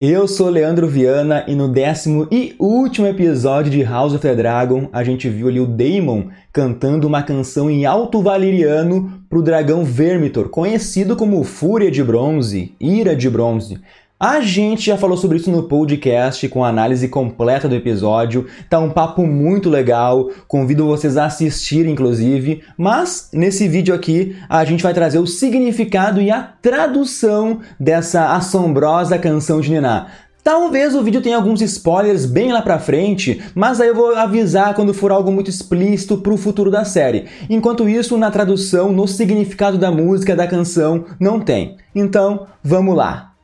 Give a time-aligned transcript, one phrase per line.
[0.00, 4.88] Eu sou Leandro Viana e no décimo e último episódio de House of the Dragon
[4.92, 9.84] a gente viu ali o Daemon cantando uma canção em alto valeriano para o dragão
[9.84, 13.80] Vermitor, conhecido como Fúria de Bronze, Ira de Bronze.
[14.20, 18.48] A gente já falou sobre isso no podcast com a análise completa do episódio.
[18.68, 24.64] Tá um papo muito legal, convido vocês a assistir inclusive, mas nesse vídeo aqui a
[24.64, 30.08] gente vai trazer o significado e a tradução dessa assombrosa canção de Niná.
[30.42, 34.74] Talvez o vídeo tenha alguns spoilers bem lá pra frente, mas aí eu vou avisar
[34.74, 37.26] quando for algo muito explícito pro futuro da série.
[37.48, 41.76] Enquanto isso, na tradução, no significado da música, da canção, não tem.
[41.94, 43.37] Então, vamos lá!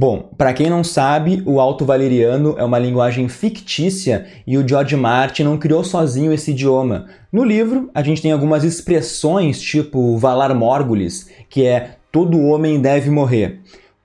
[0.00, 4.96] Bom, para quem não sabe, o Alto Valeriano é uma linguagem fictícia e o George
[4.96, 7.04] Martin não criou sozinho esse idioma.
[7.30, 13.10] No livro, a gente tem algumas expressões tipo Valar Morgulis, que é todo homem deve
[13.10, 13.60] morrer.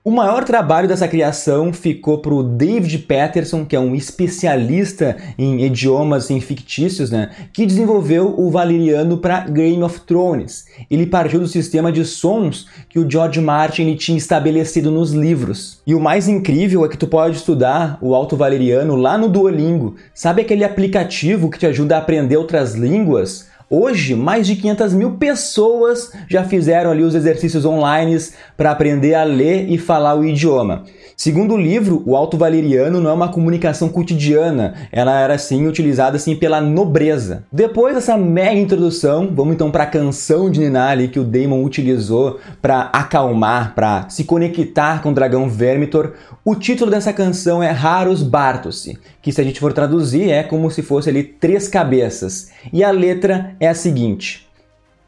[0.06, 5.64] O maior trabalho dessa criação ficou para o David Patterson, que é um especialista em
[5.64, 10.66] idiomas em fictícios, né, que desenvolveu o valeriano para Game of Thrones.
[10.88, 15.82] Ele partiu do sistema de sons que o George Martin tinha estabelecido nos livros.
[15.84, 19.96] E o mais incrível é que tu pode estudar o alto valeriano lá no Duolingo.
[20.14, 23.48] Sabe aquele aplicativo que te ajuda a aprender outras línguas?
[23.68, 28.16] Hoje, mais de 500 mil pessoas já fizeram ali os exercícios online
[28.56, 30.84] para aprender a ler e falar o idioma.
[31.16, 36.16] Segundo o livro, o Alto Valeriano não é uma comunicação cotidiana, ela era sim utilizada
[36.16, 37.44] assim pela nobreza.
[37.50, 42.38] Depois dessa mega introdução, vamos então para a canção de Ninali que o Daemon utilizou
[42.62, 46.12] para acalmar, para se conectar com o dragão Vermitor.
[46.44, 48.86] O título dessa canção é Harus Bartos,
[49.20, 52.50] que se a gente for traduzir é como se fosse ali três cabeças.
[52.72, 54.48] E a letra é a seguinte: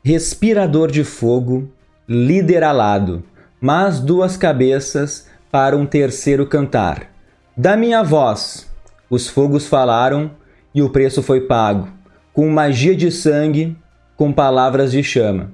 [0.03, 1.69] Respirador de fogo,
[2.09, 3.23] líder alado,
[3.61, 7.11] mas duas cabeças para um terceiro cantar.
[7.57, 8.69] Da minha voz,
[9.11, 10.31] os fogos falaram
[10.75, 11.89] e o preço foi pago,
[12.33, 13.77] com magia de sangue,
[14.17, 15.53] com palavras de chama,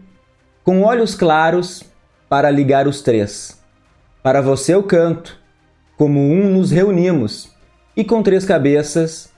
[0.63, 1.83] com olhos claros
[2.29, 3.63] para ligar os três.
[4.23, 5.39] Para você eu canto,
[5.97, 7.51] como um nos reunimos,
[7.97, 9.31] e com três cabeças,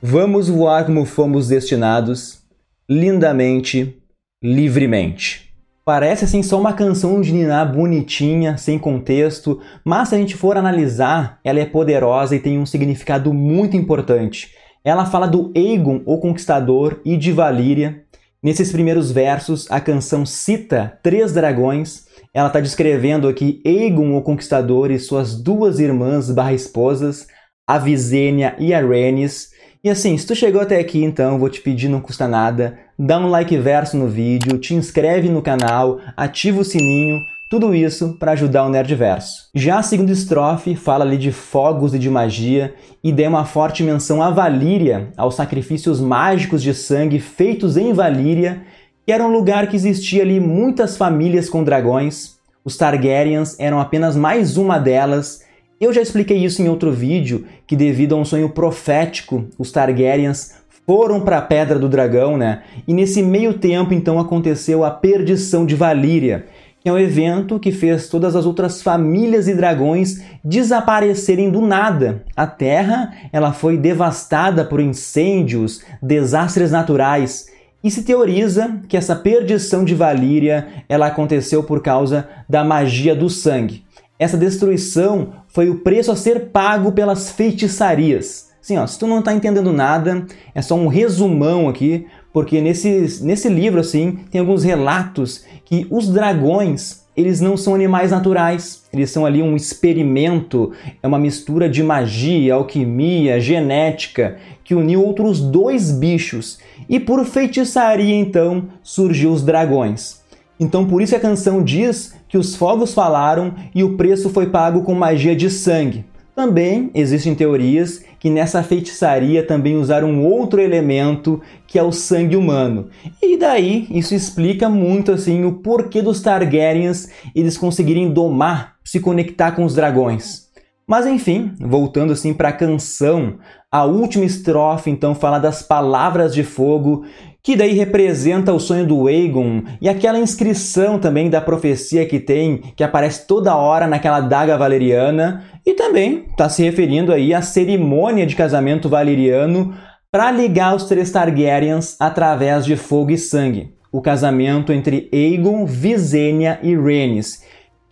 [0.00, 2.43] vamos voar como fomos destinados,
[2.88, 3.96] lindamente,
[4.42, 5.44] livremente.
[5.84, 10.56] Parece assim só uma canção de Niná bonitinha, sem contexto, mas se a gente for
[10.56, 14.50] analisar, ela é poderosa e tem um significado muito importante.
[14.82, 18.02] Ela fala do Aegon, o Conquistador, e de Valíria.
[18.42, 22.04] Nesses primeiros versos, a canção cita três dragões.
[22.32, 27.26] Ela está descrevendo aqui Aegon, o Conquistador, e suas duas irmãs barra esposas,
[27.66, 29.50] a Visenya e a Rhaenys.
[29.82, 33.18] E assim, se tu chegou até aqui, então, vou te pedir, não custa nada, dá
[33.18, 37.20] um like verso no vídeo, te inscreve no canal, ativa o sininho,
[37.50, 39.48] tudo isso para ajudar o Nerdverso.
[39.54, 43.82] Já a segunda estrofe fala ali de fogos e de magia e dê uma forte
[43.82, 48.62] menção a Valíria, aos sacrifícios mágicos de sangue feitos em Valíria,
[49.06, 52.36] que era um lugar que existia ali muitas famílias com dragões.
[52.64, 55.43] Os Targaryens eram apenas mais uma delas
[55.84, 60.54] eu já expliquei isso em outro vídeo, que devido a um sonho profético, os Targaryens
[60.86, 62.62] foram para a Pedra do Dragão, né?
[62.86, 66.46] E nesse meio tempo, então, aconteceu a perdição de Valíria,
[66.80, 72.22] que é um evento que fez todas as outras famílias e dragões desaparecerem do nada.
[72.36, 77.46] A Terra, ela foi devastada por incêndios, desastres naturais,
[77.82, 83.28] e se teoriza que essa perdição de Valíria, ela aconteceu por causa da magia do
[83.28, 83.84] sangue.
[84.18, 88.50] Essa destruição foi o preço a ser pago pelas feitiçarias.
[88.60, 93.22] Sim, ó, se tu não está entendendo nada, é só um resumão aqui, porque nesse,
[93.22, 99.08] nesse livro assim tem alguns relatos que os dragões eles não são animais naturais, eles
[99.10, 105.92] são ali um experimento, é uma mistura de magia, alquimia, genética que uniu outros dois
[105.92, 110.23] bichos e por feitiçaria então surgiu os dragões.
[110.58, 114.82] Então por isso a canção diz que os fogos falaram e o preço foi pago
[114.82, 116.04] com magia de sangue.
[116.34, 122.88] Também existem teorias que nessa feitiçaria também usaram outro elemento que é o sangue humano.
[123.22, 129.52] E daí isso explica muito assim o porquê dos Targaryens eles conseguirem domar, se conectar
[129.52, 130.44] com os dragões.
[130.86, 133.38] Mas enfim, voltando assim para a canção,
[133.70, 137.04] a última estrofe então fala das palavras de fogo
[137.44, 142.62] que daí representa o sonho do Aegon e aquela inscrição também da profecia que tem,
[142.74, 148.26] que aparece toda hora naquela daga valeriana, e também está se referindo aí à cerimônia
[148.26, 149.74] de casamento valeriano
[150.10, 153.74] para ligar os três Targaryens através de fogo e sangue.
[153.94, 157.44] o casamento entre Aegon, Visenya e Rhaenys,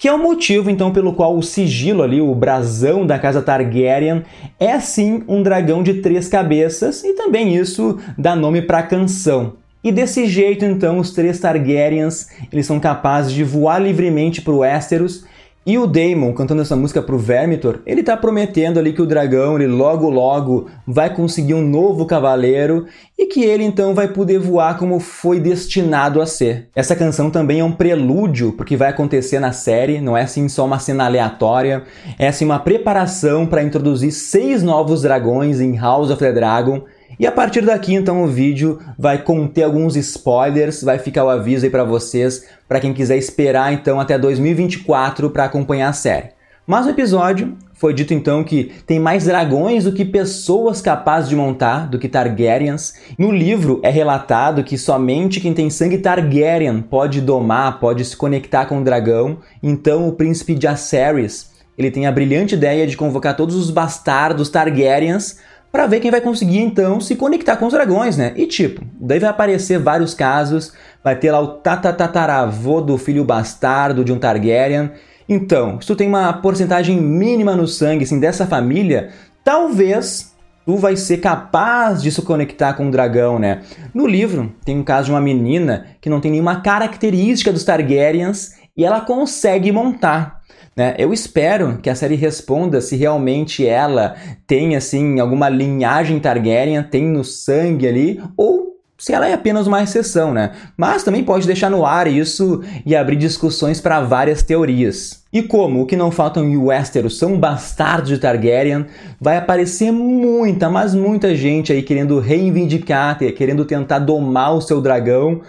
[0.03, 4.25] que é o motivo então pelo qual o sigilo ali, o brasão da casa Targaryen,
[4.59, 9.53] é sim um dragão de três cabeças e também isso dá nome para a canção.
[9.85, 14.59] E desse jeito, então, os três Targaryens eles são capazes de voar livremente para o
[14.59, 15.25] Westeros.
[15.65, 19.07] E o Daemon, cantando essa música para o Vermitor, ele está prometendo ali que o
[19.07, 22.87] dragão, ele logo logo vai conseguir um novo cavaleiro
[23.17, 26.69] e que ele então vai poder voar como foi destinado a ser.
[26.75, 30.65] Essa canção também é um prelúdio porque vai acontecer na série, não é assim só
[30.65, 31.85] uma cena aleatória,
[32.19, 36.83] é assim uma preparação para introduzir seis novos dragões em House of the Dragon
[37.23, 41.65] e a partir daqui, então, o vídeo vai conter alguns spoilers, vai ficar o aviso
[41.65, 46.31] aí para vocês, para quem quiser esperar então até 2024 para acompanhar a série.
[46.67, 51.37] Mas no episódio foi dito então que tem mais dragões do que pessoas capazes de
[51.37, 52.95] montar, do que Targaryens.
[53.17, 58.67] No livro é relatado que somente quem tem sangue Targaryen pode domar, pode se conectar
[58.67, 59.39] com o dragão.
[59.63, 65.37] Então o príncipe Jacaerys, ele tem a brilhante ideia de convocar todos os bastardos Targaryens
[65.73, 68.35] para ver quem vai conseguir então se conectar com os dragões, né?
[68.37, 74.05] E tipo, daí vai aparecer vários casos, vai ter lá o tatatataravô do filho bastardo
[74.05, 74.91] de um Targaryen.
[75.27, 79.11] Então, se tu tem uma porcentagem mínima no sangue assim, dessa família,
[79.43, 80.33] talvez
[80.67, 83.63] tu vai ser capaz de se conectar com o dragão, né?
[83.95, 88.57] No livro tem um caso de uma menina que não tem nenhuma característica dos Targaryens
[88.77, 90.43] e ela consegue montar.
[90.77, 90.95] Né?
[90.99, 94.15] Eu espero que a série responda se realmente ela
[94.47, 98.73] tem assim alguma linhagem Targaryen, tem no sangue ali, ou
[99.03, 100.53] se ela é apenas uma exceção, né?
[100.77, 105.25] Mas também pode deixar no ar isso e abrir discussões para várias teorias.
[105.33, 108.87] E como o que não faltam em Westeros são bastardos de Targaryen,
[109.21, 115.41] vai aparecer muita, mas muita gente aí querendo reivindicar, querendo tentar domar o seu dragão,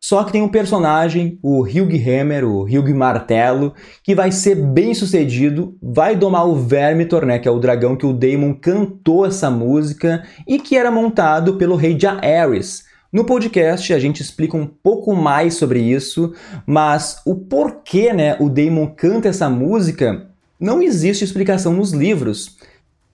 [0.00, 4.94] só que tem um personagem, o Hugh Hammer, o Hugh Martelo, que vai ser bem
[4.94, 9.50] sucedido, vai domar o Vermitor, né, que é o dragão que o Daemon cantou essa
[9.50, 12.84] música e que era montado pelo rei Jaehaerys.
[13.12, 16.32] No podcast a gente explica um pouco mais sobre isso,
[16.66, 20.30] mas o porquê, né, o Daemon canta essa música
[20.60, 22.58] não existe explicação nos livros.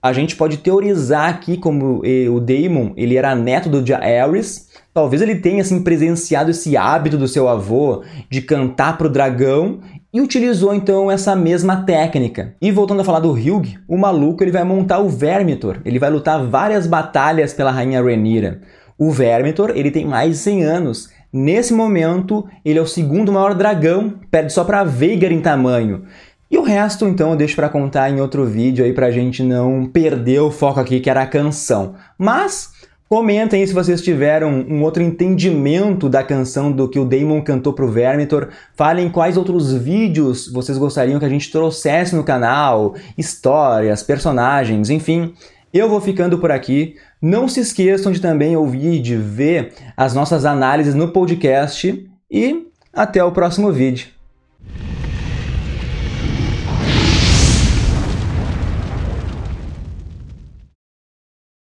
[0.01, 2.01] A gente pode teorizar aqui como
[2.31, 4.67] o Daemon, ele era neto do Jaehaerys,
[4.97, 8.01] Talvez ele tenha assim presenciado esse hábito do seu avô
[8.31, 9.79] de cantar para o dragão
[10.11, 12.55] e utilizou então essa mesma técnica.
[12.59, 16.09] E voltando a falar do Hugh, o maluco ele vai montar o Vermitor, ele vai
[16.09, 18.61] lutar várias batalhas pela rainha Rhaenyra.
[18.97, 21.09] O Vermitor ele tem mais de 100 anos.
[21.31, 26.05] Nesse momento, ele é o segundo maior dragão, perde só para Veigar em tamanho.
[26.49, 29.85] E o resto, então, eu deixo para contar em outro vídeo aí pra gente não
[29.85, 31.95] perder o foco aqui, que era a canção.
[32.17, 32.71] Mas
[33.09, 37.89] Comentem se vocês tiveram um outro entendimento da canção do que o Damon cantou pro
[37.89, 38.49] Vermitor.
[38.75, 45.33] Falem quais outros vídeos vocês gostariam que a gente trouxesse no canal, histórias, personagens, enfim.
[45.73, 46.97] Eu vou ficando por aqui.
[47.21, 52.67] Não se esqueçam de também ouvir e de ver as nossas análises no podcast e
[52.91, 54.07] até o próximo vídeo.